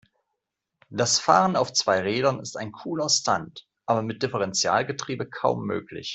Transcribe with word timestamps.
Das 0.89 1.19
Fahren 1.19 1.55
auf 1.55 1.73
zwei 1.73 1.99
Rädern 1.99 2.39
ist 2.39 2.57
ein 2.57 2.71
cooler 2.71 3.07
Stunt, 3.07 3.67
aber 3.85 4.01
mit 4.01 4.23
Differentialgetriebe 4.23 5.29
kaum 5.29 5.63
möglich. 5.67 6.09